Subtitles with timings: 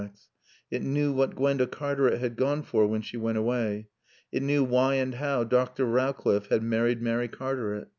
[0.71, 3.89] It knew what Gwenda Cartaret had gone for when she went away.
[4.31, 5.85] It knew why and how Dr.
[5.85, 7.85] Rowcliffe had married Mary Cartaret.